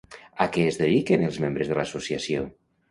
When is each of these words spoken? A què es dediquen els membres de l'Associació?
A 0.45 0.47
què 0.55 0.63
es 0.69 0.79
dediquen 0.81 1.27
els 1.29 1.39
membres 1.47 1.71
de 1.73 1.81
l'Associació? 1.81 2.53